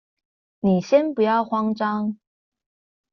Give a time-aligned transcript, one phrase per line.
[0.61, 2.17] 你先不要慌張